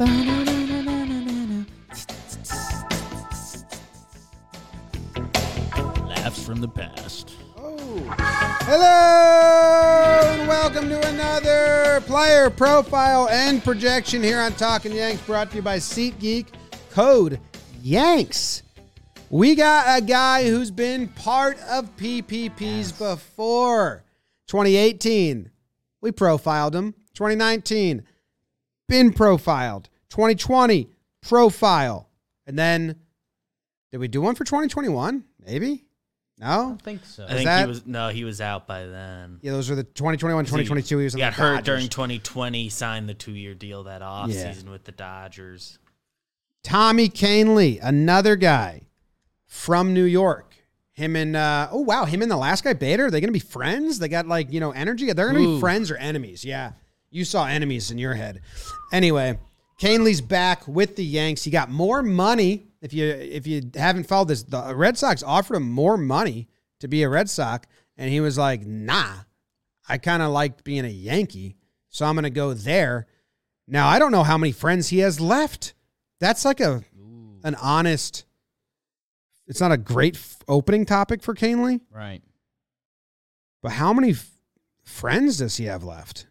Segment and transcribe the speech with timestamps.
[0.00, 0.08] Laughs
[6.44, 7.36] from the past.
[7.56, 8.02] Oh.
[8.66, 15.56] Hello and welcome to another player profile and projection here on Talking Yanks, brought to
[15.56, 16.48] you by SeatGeek.
[16.90, 17.38] Code
[17.80, 18.64] Yanks.
[19.30, 24.02] We got a guy who's been part of PPPs before.
[24.48, 25.52] 2018,
[26.00, 26.94] we profiled him.
[27.14, 28.02] 2019,
[28.88, 29.88] been profiled.
[30.10, 30.88] 2020,
[31.22, 32.08] profile.
[32.46, 32.96] And then,
[33.90, 35.24] did we do one for 2021?
[35.46, 35.84] Maybe?
[36.38, 36.76] No?
[36.78, 37.24] I think so.
[37.24, 39.38] I think that- he was no, he was out by then.
[39.42, 40.98] Yeah, those were the 2021, 2022.
[40.98, 41.64] He was He got the hurt Dodgers.
[41.66, 42.68] during 2020.
[42.70, 44.52] Signed the two-year deal that off Yeah.
[44.52, 45.78] season with the Dodgers.
[46.64, 48.82] Tommy Kahnle, another guy
[49.46, 50.54] from New York.
[50.92, 53.06] Him and uh, oh wow, him and the last guy Bader.
[53.06, 53.98] Are they gonna be friends?
[53.98, 55.12] They got like you know energy.
[55.12, 56.44] They're gonna be friends or enemies.
[56.44, 56.72] Yeah,
[57.14, 58.40] you saw enemies in your head.
[58.92, 59.38] Anyway,
[59.80, 61.44] Kahnle's back with the Yanks.
[61.44, 62.66] He got more money.
[62.82, 66.48] If you if you haven't followed this, the Red Sox offered him more money
[66.80, 69.14] to be a Red Sox, and he was like, "Nah,
[69.88, 71.56] I kind of liked being a Yankee,
[71.88, 73.06] so I'm gonna go there."
[73.66, 75.72] Now I don't know how many friends he has left.
[76.20, 76.82] That's like a
[77.44, 78.24] an honest.
[79.46, 82.22] It's not a great f- opening topic for Kahnle, Right.
[83.62, 84.30] but how many f-
[84.82, 86.26] friends does he have left?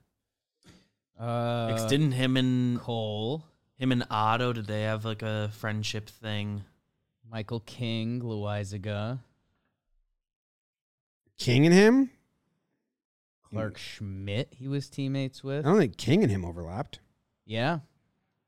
[1.23, 3.45] Uh, Because didn't him and Cole,
[3.77, 6.63] him and Otto did they have like a friendship thing?
[7.31, 9.19] Michael King, Loáisiga,
[11.37, 12.09] King and him?
[13.49, 14.53] Clarke Schmidt.
[14.57, 15.65] He was teammates with.
[15.65, 15.77] I with.
[15.77, 16.99] don't think King and him overlapped.
[17.45, 17.79] Yeah.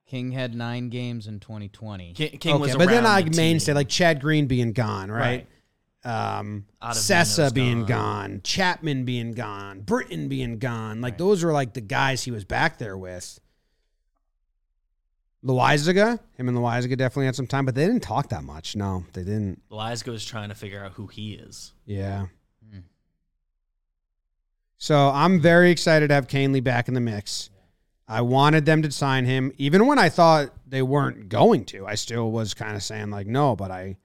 [0.08, 2.14] King had nine games in 2020.
[2.14, 3.76] King, King was okay, but then around like the mainstay, team.
[3.76, 5.48] like Chad Green being gone, right?
[6.06, 7.88] Um, Cessa being gone.
[7.88, 8.42] gone.
[8.44, 11.02] Chapman being gone, Britton being gone.
[11.02, 13.39] Like those are like the guys he was back there with.
[15.44, 18.76] Loáisiga, him and Loáisiga definitely had some time, but they didn't talk that much.
[18.76, 19.67] No, they didn't.
[19.70, 21.73] Glasgow is trying to figure out who he is.
[21.86, 22.27] Yeah.
[22.72, 22.80] Hmm.
[24.77, 27.52] So I'm very excited to have Kahnle back in the mix.
[28.08, 31.86] I wanted them to sign him, even when I thought they weren't going to.
[31.87, 33.98] I still was kind of saying like, no, but I,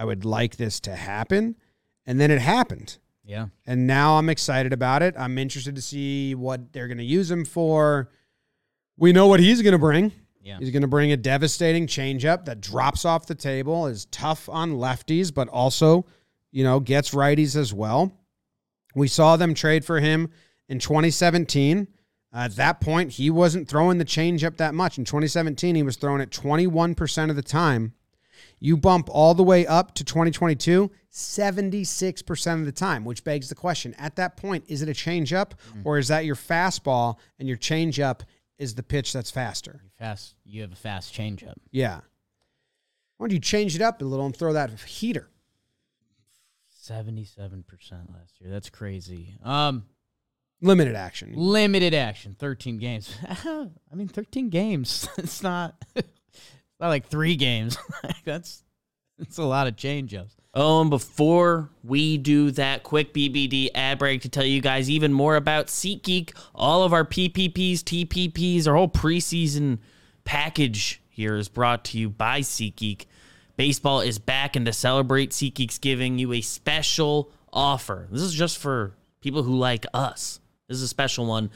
[0.00, 1.56] I would like this to happen,
[2.06, 3.48] and then it happened, Yeah.
[3.66, 5.14] and now I'm excited about it.
[5.18, 8.08] I'm interested to see what they're going to use him for.
[8.96, 10.12] We know what he's going to bring.
[10.42, 10.56] Yeah.
[10.58, 14.72] He's going to bring a devastating changeup that drops off the table, is tough on
[14.72, 16.06] lefties, but also,
[16.50, 18.10] you know, gets righties as well.
[18.94, 20.30] We saw them trade for him
[20.66, 21.88] in 2017.
[22.32, 24.96] At that point, he wasn't throwing the changeup that much.
[24.96, 27.92] In 2017, he was throwing it 21% of the time.
[28.58, 33.54] You bump all the way up to 2022, 76% of the time, which begs the
[33.54, 35.52] question at that point, is it a changeup
[35.84, 38.20] or is that your fastball and your changeup
[38.58, 39.82] is the pitch that's faster?
[39.98, 40.34] Fast.
[40.44, 41.54] You have a fast changeup.
[41.70, 42.00] Yeah.
[43.16, 45.28] Why don't you change it up a little and throw that heater?
[46.88, 47.64] 77%
[48.12, 48.50] last year.
[48.50, 49.34] That's crazy.
[49.42, 49.84] Um,
[50.62, 51.32] Limited action.
[51.34, 53.14] limited action, 13 games.
[53.28, 55.08] I mean, 13 games.
[55.18, 55.82] it's not.
[56.80, 57.76] It's not like three games.
[58.24, 58.64] that's
[59.18, 60.30] that's a lot of changeups.
[60.54, 65.12] Oh, and before we do that quick BBD ad break to tell you guys even
[65.12, 69.76] more about SeatGeek, all of our PPPs, TPPs, our whole preseason
[70.24, 73.04] package here is brought to you by SeatGeek.
[73.58, 78.08] Baseball is back, and to celebrate, SeatGeek's giving you a special offer.
[78.10, 80.40] This is just for people who like us.
[80.66, 81.50] This is a special one.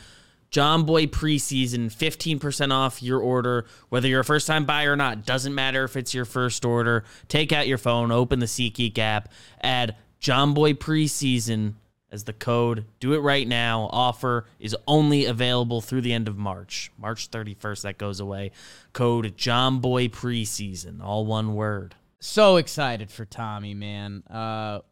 [0.54, 5.26] Jomboy preseason, 15% off your order, whether you're a first time buyer or not.
[5.26, 7.02] Doesn't matter if it's your first order.
[7.26, 9.32] Take out your phone, open the SeatGeek app,
[9.62, 11.74] add Jomboy preseason
[12.12, 12.84] as the code.
[13.00, 13.88] Do it right now.
[13.90, 16.92] Offer is only available through the end of March.
[16.96, 18.52] March 31st, that goes away.
[18.92, 21.96] Code Jomboy preseason, all one word.
[22.20, 24.22] so excited for Tommy, man.
[24.30, 24.82] Uh,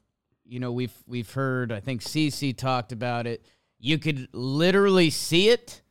[0.45, 1.71] you know, we've we've heard.
[1.71, 3.47] I think CC talked about it.
[3.83, 5.83] You could literally see it.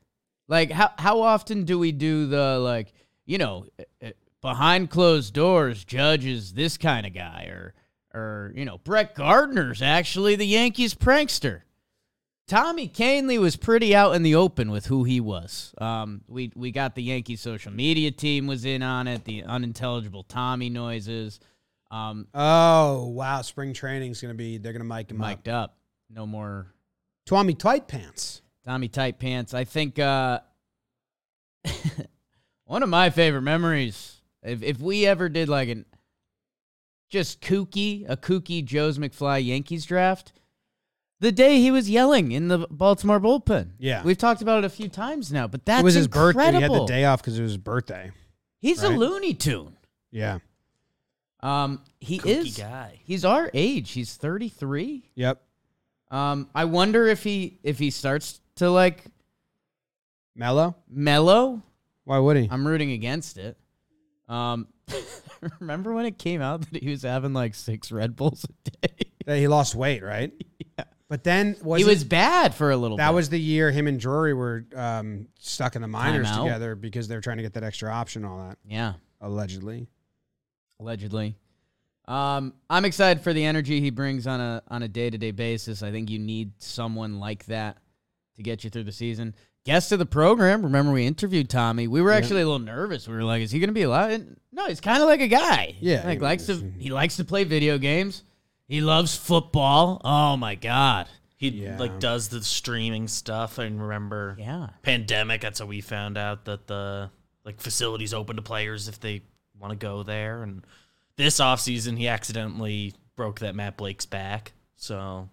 [0.47, 2.93] Like how how often do we do the like
[3.25, 4.11] you know eh, eh,
[4.41, 5.83] behind closed doors?
[5.83, 7.73] Judge is this kind of guy, or
[8.13, 11.61] or you know Brett Gardner's actually the Yankees prankster.
[12.47, 15.73] Tommy Kahnle was pretty out in the open with who he was.
[15.77, 19.25] Um, we we got the Yankee social media team was in on it.
[19.25, 21.39] The unintelligible Tommy noises,
[21.91, 23.41] um, Oh, wow.
[23.41, 25.77] Spring training's going to be, they're going to mic him mic'd up.
[26.09, 26.67] No more up.
[27.25, 28.41] Tommy Tight Pants.
[28.63, 29.53] Tommy tight pants.
[29.53, 30.39] I think uh,
[32.65, 34.21] one of my favorite memories.
[34.44, 35.85] If if we ever did like an
[37.09, 40.33] just kooky a kooky Joe's McFly Yankees draft,
[41.19, 43.71] the day he was yelling in the Baltimore bullpen.
[43.77, 44.03] Yeah.
[44.03, 46.51] we've talked about it a few times now, but that's it was his birthday.
[46.51, 48.12] He had the day off because it was his birthday.
[48.59, 48.97] He's a right?
[48.97, 49.77] Looney Tune.
[50.12, 50.39] Yeah.
[51.41, 52.57] Um, he Kooky is.
[52.57, 53.00] guy.
[53.03, 53.91] He's our age.
[53.91, 55.09] He's thirty three.
[55.15, 55.41] Yep.
[56.12, 59.06] Um, I wonder if he if he starts to like
[60.36, 60.75] Mellow.
[60.90, 61.62] mellow.
[62.04, 62.48] Why would he?
[62.52, 63.58] I'm rooting against it.
[64.28, 64.68] Um,
[65.60, 68.94] remember when it came out that he was having like six Red Bulls a day?
[69.28, 70.31] That he lost weight, right?
[70.80, 70.86] Yeah.
[71.10, 72.98] But then was he it- was bad for a little.
[72.98, 73.16] that bit.
[73.16, 76.44] was the year him and Drury were um, stuck in the minors Timeout.
[76.46, 78.24] together because they were trying to get that extra option.
[78.24, 79.88] And all that yeah, allegedly.
[80.80, 81.36] allegedly.
[82.12, 85.31] Um, I'm excited for the energy he brings on a on a day to day
[85.31, 85.81] basis.
[85.81, 87.78] I think you need someone like that
[88.36, 89.34] to get you through the season.
[89.63, 90.63] Guest of the program.
[90.63, 91.88] Remember we interviewed Tommy.
[91.88, 93.08] We were actually a little nervous.
[93.08, 95.22] We were like, "Is he going to be allowed?" And no, he's kind of like
[95.22, 95.75] a guy.
[95.80, 96.56] Yeah, like he likes to.
[96.80, 98.24] He likes to play video games.
[98.68, 100.02] He loves football.
[100.04, 101.08] Oh my god.
[101.38, 101.78] He Yeah.
[101.78, 103.58] like does the streaming stuff.
[103.60, 104.69] I remember Yeah.
[104.81, 105.42] pandemic.
[105.42, 107.10] That's how we found out that the
[107.46, 109.22] like facilities open to players if they
[109.60, 110.44] want to go there.
[110.44, 110.66] And
[111.18, 114.54] this offseason, he accidentally broke that Matt Blake's back.
[114.75, 115.30] So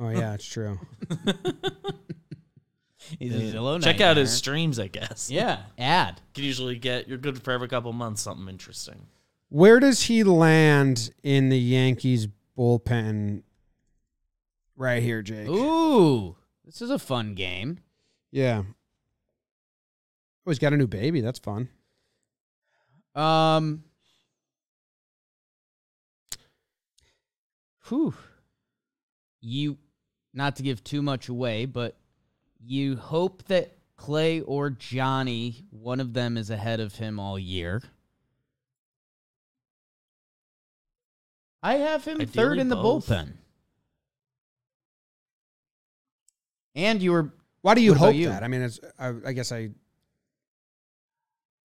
[0.00, 0.78] Oh yeah, it's true.
[3.18, 4.78] He's a Zillow check out his streams.
[4.78, 5.30] I guess.
[5.30, 5.62] Yeah.
[5.78, 6.20] Ad.
[6.34, 9.06] Can usually get you're good for every couple months something interesting.
[9.50, 13.42] Where does he land in the Yankees bullpen?
[14.76, 15.48] Right here, Jake.
[15.48, 17.80] Ooh, this is a fun game.
[18.30, 18.62] Yeah.
[20.46, 21.20] Oh, he's got a new baby.
[21.20, 21.68] That's fun.
[23.14, 23.84] Um.
[27.90, 28.14] Whew.
[29.42, 29.76] You,
[30.32, 31.96] not to give too much away, but
[32.64, 37.82] you hope that Clay or Johnny, one of them is ahead of him all year.
[41.62, 43.08] I have him third Ideally in the both.
[43.08, 43.32] bullpen.
[46.74, 48.28] And you were Why do you hope you?
[48.28, 48.42] that?
[48.42, 48.80] I mean, it's.
[48.98, 49.70] I, I guess I.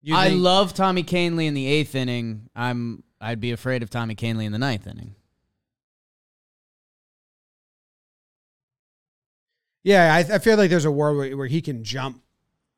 [0.03, 2.49] You I think- love Tommy Kahnle in the eighth inning.
[2.55, 5.15] I'm I'd be afraid of Tommy Kahnle in the ninth inning.
[9.83, 12.21] Yeah, I, I feel like there's a world where, where he can jump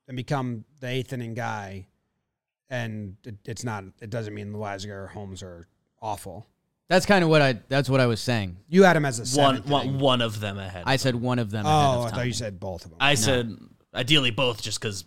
[0.07, 1.88] and become the eighth inning guy,
[2.69, 3.83] and it, it's not.
[4.01, 5.67] It doesn't mean Loáisiga or Holmes are
[6.01, 6.45] awful.
[6.89, 8.57] That's kind of what I that's what I was saying.
[8.69, 10.00] You had him as a One, seventh one, inning.
[10.00, 10.83] one of them ahead.
[10.85, 11.65] I said one of them.
[11.65, 12.27] ahead Oh, of I thought Tommy.
[12.27, 12.97] you said both of them.
[13.01, 13.57] I said
[13.94, 15.05] ideally both, just because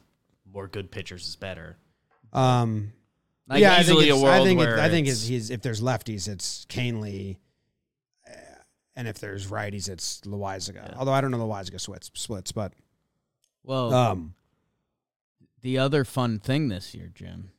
[0.52, 1.76] more good pitchers is better.
[2.32, 2.92] um,
[3.48, 5.20] Like, yeah, I think, easily a it's, I world think, it- where I think it's-
[5.20, 7.36] it's, he's, if there's lefties, it's Kahnle,
[8.96, 10.96] and if there's righties, it's Loáisiga.
[10.96, 12.72] Although I don't know Loáisiga splits, splits, but
[13.62, 14.34] Well, um,
[15.60, 17.50] the other fun thing this year, Jim,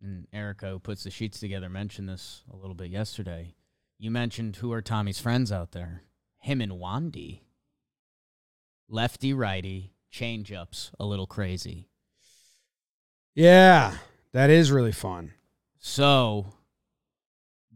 [0.00, 3.54] and Erica, who puts the sheets together, mentioned this a little bit yesterday.
[3.98, 6.02] You mentioned who are Tommy's friends out there.
[6.38, 7.40] Him and Wandy.
[8.88, 11.88] Lefty, righty, change ups, a little crazy.
[13.34, 13.96] yeah,
[14.32, 15.32] that is really fun.
[15.78, 16.46] So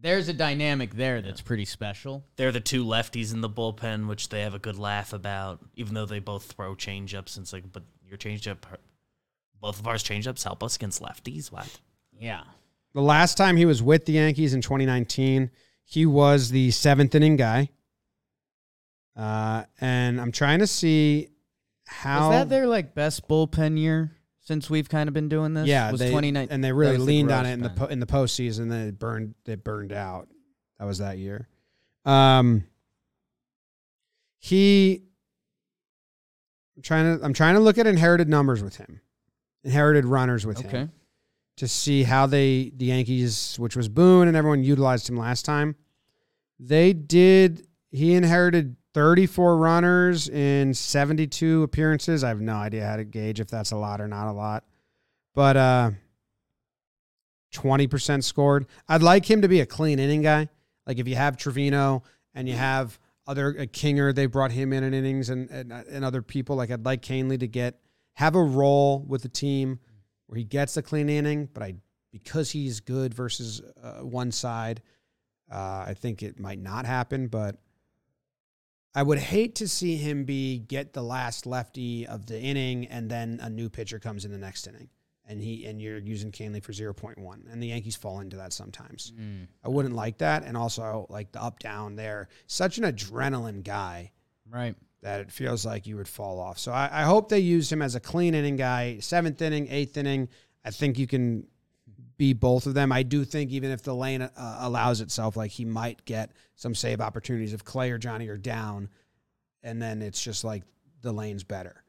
[0.00, 2.24] there's a dynamic there that's pretty special.
[2.36, 5.94] They're the two lefties in the bullpen, which they have a good laugh about, even
[5.94, 7.36] though they both throw changeups.
[7.36, 8.58] And it's like, but your changeup,
[9.60, 11.50] both of ours changeups help us against lefties.
[11.50, 11.80] What?
[12.18, 12.42] Yeah.
[12.94, 15.50] The last time he was with the Yankees in 2019,
[15.84, 17.70] he was the seventh inning guy.
[19.16, 21.28] Uh, and I'm trying to see
[21.86, 24.15] how Was that their like best bullpen year
[24.46, 25.66] since we've kind of been doing this?
[25.66, 27.86] Yeah, was they, 2019 and they really was the leaned on it in the po-
[27.86, 28.68] in the postseason.
[28.68, 30.28] Then it burned it burned out.
[30.78, 31.48] That was that year.
[32.04, 32.64] Um,
[34.38, 35.02] he.
[36.76, 39.00] I'm trying to I'm trying to look at inherited numbers with him,
[39.64, 40.68] inherited runners with Okay.
[40.68, 40.92] him,
[41.56, 45.74] to see how they the Yankees, which was Boone and everyone utilized him last time.
[46.60, 47.66] They did.
[47.90, 52.24] He inherited 34 runners in 72 appearances.
[52.24, 54.64] I have no idea how to gauge if that's a lot or not a lot.
[55.34, 55.90] But uh
[57.52, 58.64] 20% scored.
[58.88, 60.48] I'd like him to be a clean inning guy.
[60.86, 64.82] Like if you have Trevino and you have other uh, Kinger, they brought him in
[64.82, 66.56] in innings and, and and other people.
[66.56, 67.78] Like I'd like Kahnle to get
[68.14, 69.78] have a role with the team
[70.26, 71.74] where he gets a clean inning, but I
[72.12, 74.80] because he's good versus uh, one side,
[75.52, 77.26] uh, I think it might not happen.
[77.26, 77.58] But
[78.96, 83.10] I would hate to see him be get the last lefty of the inning and
[83.10, 84.88] then a new pitcher comes in the next inning
[85.28, 89.12] and he and you're using Kahnle for 0.1 and the Yankees fall into that sometimes.
[89.20, 92.28] Mm, I wouldn't like that and also like the up down there.
[92.46, 94.12] Such an adrenaline guy
[94.50, 94.74] right.
[95.02, 96.58] that it feels like you would fall off.
[96.58, 99.98] So I, I hope they use him as a clean inning guy, seventh inning, eighth
[99.98, 100.30] inning.
[100.64, 101.46] I think you can
[102.16, 102.92] be both of them.
[102.92, 106.74] I do think even if the lane uh, allows itself, like he might get some
[106.74, 108.88] save opportunities if Clay or Johnny are down.
[109.62, 110.62] and then it's just like
[111.02, 111.82] the lane's better.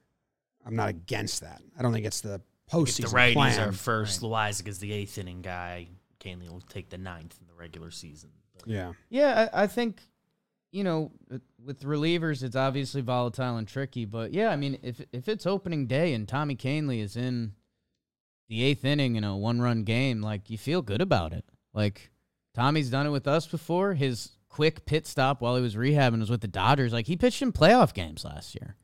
[0.66, 1.62] I'm not against that.
[1.78, 2.42] I don't think it's the
[2.72, 3.70] postseason If the righties plan.
[3.70, 5.88] are first, Loáisiga the eighth inning guy.
[6.20, 8.32] Kahnle will take the ninth in the regular season.
[8.58, 10.02] But yeah, Yeah, I, I think,
[10.72, 11.12] you know,
[11.64, 14.04] with relievers, it's obviously volatile and tricky.
[14.06, 17.54] But yeah, I mean, if if it's opening day and Tommy Kahnle is in
[18.50, 21.46] the eighth inning in a one run game, like you feel good about it.
[21.74, 22.12] Like
[22.54, 23.94] Tommy's done it with us before.
[23.94, 26.94] His quick pit stop while he was rehabbing was with the Dodgers.
[26.94, 28.76] Like he pitched in playoff games last year.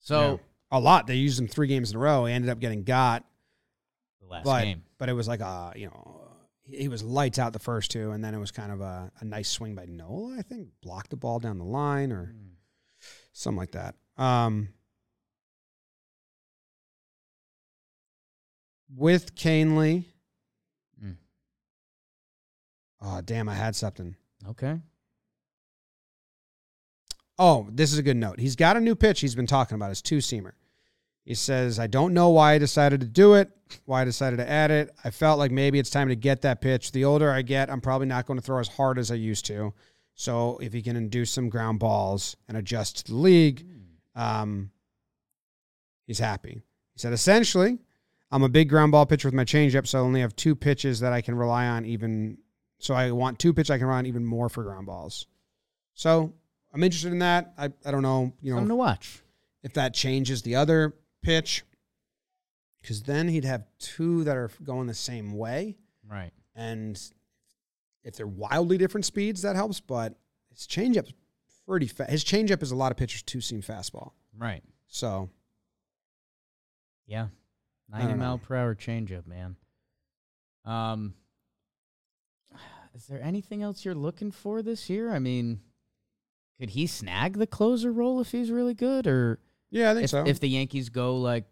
[0.00, 0.32] So
[0.72, 0.78] Yeah.
[0.78, 1.06] a lot.
[1.06, 2.24] They used him three games in a row.
[2.24, 3.24] He ended up getting got,
[4.20, 4.82] the last but game.
[4.98, 6.18] but it was like a you know
[6.64, 9.24] he was lights out the first two, and then it was kind of a, a
[9.24, 10.36] nice swing by Nola.
[10.38, 12.34] I think blocked the ball down the line or
[13.32, 13.94] something like that.
[14.16, 14.68] Um,
[18.96, 20.04] with Kahnle.
[21.02, 21.16] Mm.
[23.00, 23.48] Oh damn!
[23.48, 24.16] I had something.
[24.48, 24.80] Okay.
[27.38, 28.38] Oh, this is a good note.
[28.38, 30.52] He's got a new pitch he's been talking about, his two seamer.
[31.24, 33.50] He says, I don't know why I decided to do it,
[33.84, 34.90] why I decided to add it.
[35.04, 36.92] I felt like maybe it's time to get that pitch.
[36.92, 39.46] The older I get, I'm probably not going to throw as hard as I used
[39.46, 39.72] to.
[40.14, 43.64] So if he can induce some ground balls and adjust to the league,
[44.14, 44.70] um,
[46.06, 46.62] he's happy.
[46.92, 47.78] He said, essentially,
[48.32, 51.00] I'm a big ground ball pitcher with my changeup, so I only have two pitches
[51.00, 52.38] that I can rely on even.
[52.78, 55.26] So I want two pitches I can rely on even more for ground balls.
[55.94, 56.32] So
[56.72, 57.52] I'm interested in that.
[57.58, 59.22] I, I don't know, you know, Something to watch.
[59.62, 61.62] if that changes the other pitch,
[62.80, 65.76] because then he'd have two that are going the same way,
[66.10, 66.32] Right.
[66.56, 66.98] and
[68.02, 69.78] if they're wildly different speeds, that helps.
[69.78, 70.14] But
[70.50, 71.12] his changeup's
[71.68, 72.10] pretty fast.
[72.10, 74.12] His changeup is a lot of pitchers two seam fastball.
[74.36, 74.64] Right.
[74.88, 75.28] So
[77.06, 77.28] Yeah.
[77.90, 79.56] I 90 don't mile per hour changeup, man.
[80.64, 81.14] Um
[82.94, 85.12] is there anything else you're looking for this year?
[85.12, 85.60] I mean,
[86.60, 89.38] could he snag the closer role if he's really good or
[89.70, 90.24] yeah, I think if, so.
[90.26, 91.44] if the Yankees go like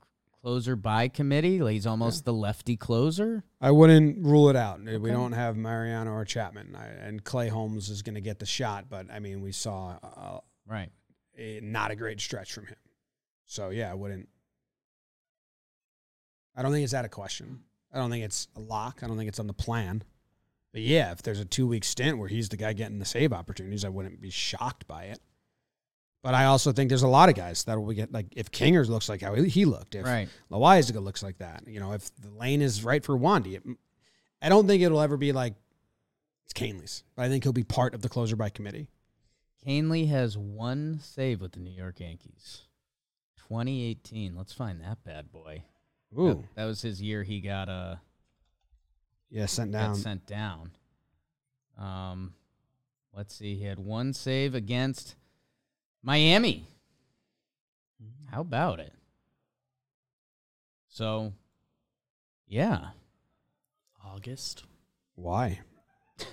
[0.42, 3.42] closer by committee, like he's almost the lefty closer?
[3.62, 4.80] I wouldn't rule it out.
[4.82, 8.46] We don't have Mariano or Chapman, I, and Clay Holmes is going to get the
[8.46, 8.86] shot.
[8.90, 10.90] But I mean, we saw uh, Right.
[11.36, 12.76] a, not a great stretch from him.
[13.46, 14.28] So yeah, I wouldn't.
[16.60, 17.60] I don't think it's out of question.
[17.90, 19.00] I don't think it's a lock.
[19.02, 20.02] I don't think it's on the plan.
[20.74, 23.32] But yeah, if there's a two week stint where he's the guy getting the save
[23.32, 25.20] opportunities, I wouldn't be shocked by it.
[26.22, 28.90] But I also think there's a lot of guys that will get like if Kingers
[28.90, 30.28] looks like how he looked, if Right.
[30.50, 33.62] Loáisiga looks like that, you know, if the lane is right for Wandy, it,
[34.42, 35.54] I don't think it'll ever be like
[36.44, 38.90] it's Kahnle's, but I think he'll be part of the closer by committee.
[39.66, 42.64] Kahnle has one save with the New York Yankees.
[43.48, 44.36] 2018.
[44.36, 45.64] Let's find that bad boy.
[46.12, 47.96] That, Ooh, that was his year he got uh
[49.30, 49.94] yeah, sent down.
[49.94, 50.72] sent down.
[51.78, 52.34] Um,
[53.16, 53.54] let's see.
[53.56, 55.14] He had one save against
[56.02, 56.66] Miami.
[58.30, 58.92] How about it?
[60.88, 61.32] So,
[62.48, 62.88] yeah.
[64.04, 64.64] August.
[65.14, 65.60] Why?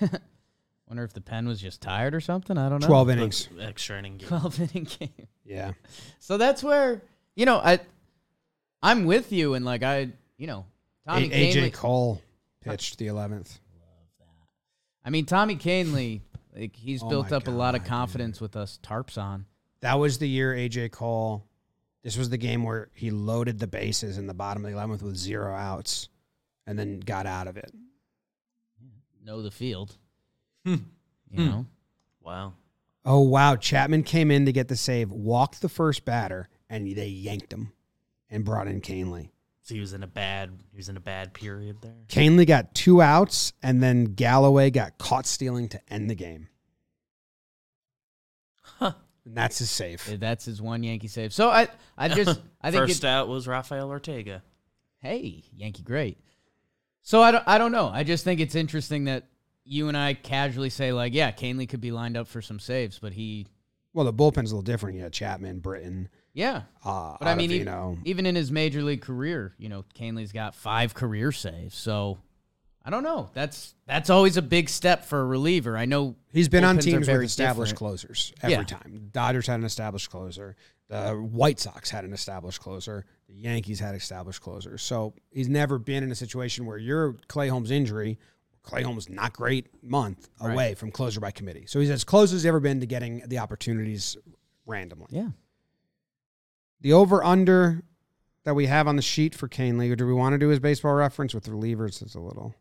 [0.88, 2.58] Wonder if the pen was just tired or something.
[2.58, 2.86] I don't know.
[2.86, 3.48] 12 innings.
[3.60, 4.28] Extra inning game.
[4.28, 5.28] 12 inning game.
[5.44, 5.72] Yeah.
[6.18, 7.02] So that's where
[7.36, 7.80] you know I,
[8.82, 10.66] I'm with you and like I you know
[11.06, 11.72] Tommy A- AJ Kahnle.
[11.72, 12.22] Cole
[12.62, 13.58] pitched the 11th.
[15.04, 16.20] I mean Tommy Kahnle,
[16.54, 19.46] like he's Oh built my up a lot of God, confidence with us tarps on.
[19.80, 21.44] That was the year AJ Cole.
[22.02, 25.02] This was the game where he loaded the bases in the bottom of the 11th
[25.02, 26.08] with zero outs
[26.66, 27.72] and then got out of it.
[29.24, 29.96] Know the field.
[30.64, 30.76] Hmm.
[31.30, 31.66] You know.
[32.22, 32.54] Wow.
[33.04, 33.56] Oh, wow.
[33.56, 37.72] Chapman came in to get the save, walked the first batter, and they yanked him
[38.30, 39.30] and brought in Kahnle.
[39.62, 40.50] So he was in a bad.
[40.70, 41.94] He was in a bad period there.
[42.08, 46.48] Kahnle got two outs, and then Galloway got caught stealing to end the game.
[48.62, 48.92] Huh.
[49.24, 50.18] And that's his save.
[50.18, 51.34] That's his one Yankee save.
[51.34, 54.42] So I I just I think First it, out was Rafael Ortega.
[55.00, 56.18] hey, Yankee great.
[57.02, 57.88] So I don't, I don't know.
[57.88, 59.24] I just think it's interesting that
[59.64, 62.98] you and I casually say like, yeah, Kahnle could be lined up for some saves,
[62.98, 63.46] but he
[63.94, 64.96] Well, the bullpen's a little different.
[64.96, 66.62] You had Chapman, Britton, yeah.
[66.84, 70.30] uh, But I mean, you know, even in his major league career, you know, Kahnle's
[70.32, 71.74] got five career saves.
[71.74, 72.18] So
[72.84, 73.30] I don't know.
[73.34, 75.76] That's that's always a big step for a reliever.
[75.76, 77.78] I know He's been on teams with very established different.
[77.78, 78.62] closers every Yeah.
[78.64, 79.08] time.
[79.12, 80.54] Dodgers had an established closer.
[80.88, 83.04] The White Sox had an established closer.
[83.28, 84.80] The Yankees had established closers.
[84.82, 88.18] So he's never been in a situation where you're Clay Holmes' injury.
[88.68, 90.52] Clay Holmes not great month Right.
[90.52, 91.64] away from closer by committee.
[91.66, 94.16] So he's as close as he's ever been to getting the opportunities
[94.66, 95.06] randomly.
[95.10, 95.28] Yeah.
[96.80, 97.82] The over under
[98.44, 100.58] that we have on the sheet for Kahnle, or do we want to do his
[100.60, 102.02] baseball reference with relievers?
[102.02, 102.54] It's a little.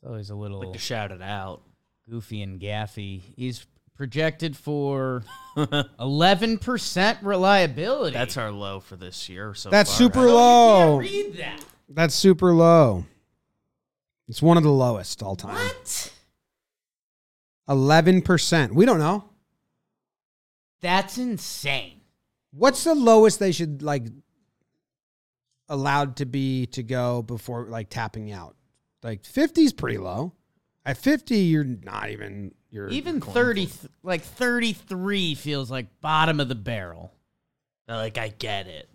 [0.00, 1.62] It's always a little Like to shout it out.
[2.08, 3.20] goofy and gaffy.
[3.36, 5.24] He's projected for
[5.56, 8.14] 11% reliability.
[8.14, 9.54] That's our low for this year.
[9.54, 10.32] So That's far, super right?
[10.32, 10.98] low.
[10.98, 11.64] read that.
[11.88, 13.04] That's super low.
[14.28, 15.54] It's one of the lowest all time.
[15.54, 16.12] What?
[17.68, 18.74] Eleven percent.
[18.74, 19.24] We don't know.
[20.80, 22.00] That's insane.
[22.50, 24.04] What's the lowest they should like
[25.68, 28.56] allowed to be to go before like tapping out?
[29.02, 30.32] Like 50 is pretty low.
[30.84, 36.48] At 50, you're not even you're Even 30 th- like 33 feels like bottom of
[36.48, 37.12] the barrel.
[37.86, 38.88] Like I get it.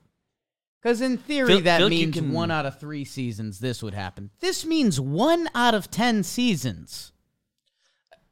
[0.84, 3.94] Cuz in theory Feel- that feel means can- 1 out of 3 seasons this would
[3.94, 4.30] happen.
[4.42, 7.12] This means 1 out of 10 seasons.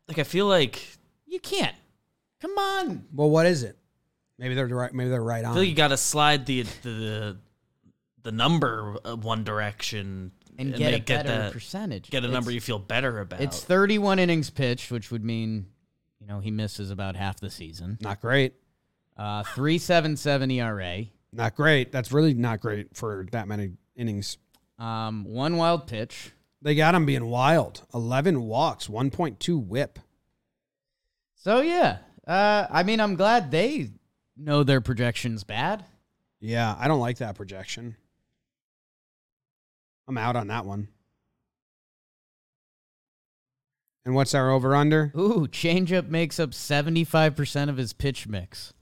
[0.07, 1.75] Like I feel like You can't.
[2.41, 3.05] Come on.
[3.13, 3.77] Well, what is it?
[4.37, 4.93] Maybe they're right.
[4.93, 5.45] Maybe they're right on.
[5.45, 5.53] I on.
[5.55, 7.37] feel like you got to slide the the
[8.23, 12.09] the number uh, one direction And get a make- better that- percentage.
[12.09, 13.39] Get a number It's- you feel better about.
[13.41, 15.67] It's 31 innings pitched, which would mean,
[16.19, 17.97] you know, he misses about half the season.
[18.01, 18.55] not great.
[19.15, 21.91] Uh, 377 ERA, Not great.
[21.91, 24.37] That's really not great for that many innings.
[24.79, 26.31] um, one wild pitch.
[26.61, 27.81] They got him being wild.
[27.93, 29.97] 11 walks, 1.2 whip.
[31.35, 31.99] So, yeah.
[32.27, 33.89] Uh, I mean, I'm glad they
[34.37, 35.85] know their projection's bad.
[36.39, 37.95] Yeah, I don't like that projection.
[40.07, 40.87] I'm out on that one.
[44.05, 45.11] And what's our over under?
[45.15, 48.73] Ooh, changeup makes up 75% of his pitch mix.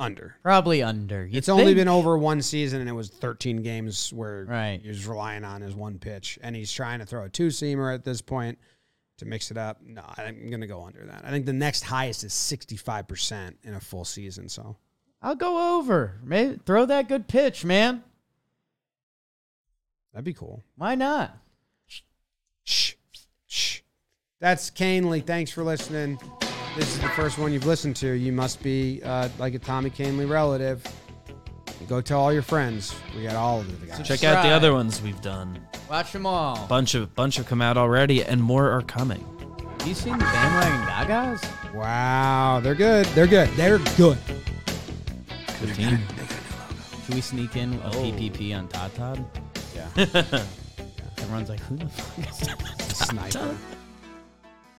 [0.00, 0.34] Under.
[0.42, 1.26] Probably under.
[1.26, 4.80] You'd It's only been over one season, and it was 13 games where Right.
[4.82, 7.94] he was relying on his one pitch, and he's trying to throw a two seamer
[7.94, 8.58] at this point
[9.18, 9.82] to mix it up.
[9.84, 11.22] No, I'm going to go under that.
[11.24, 14.48] I think the next highest is 65% in a full season.
[14.48, 14.76] So
[15.20, 16.18] I'll go over.
[16.24, 18.02] Maybe throw that good pitch, man.
[20.14, 20.62] that'd be cool.
[20.76, 21.36] Why not?
[22.64, 22.94] Shh,
[23.46, 23.80] shh.
[24.40, 25.22] That's Kahnle.
[25.26, 26.18] Thanks for listening.
[26.76, 28.12] This is the first one you've listened to.
[28.12, 30.82] You must be uh, like a Tommy Kahnle relative.
[31.88, 32.94] Go tell all your friends.
[33.16, 33.98] We got all of the guys.
[33.98, 34.52] Check out the Subscribe.
[34.52, 35.58] other ones we've done.
[35.88, 36.66] Watch them all.
[36.68, 39.24] Bunch of bunch have come out already, and more are coming.
[39.80, 41.08] Have you seen the bandwagon
[41.42, 41.74] Gagas?
[41.74, 43.06] Wow, they're good.
[43.06, 43.48] They're good.
[43.50, 44.18] They're good.
[45.60, 45.98] Good team.
[47.06, 47.90] Should we sneak in a Oh.
[47.92, 49.24] PPP on Todd Todd?
[49.74, 50.42] Yeah.
[51.18, 52.80] Everyone's like, who the fuck is that?
[52.92, 53.56] Sniper.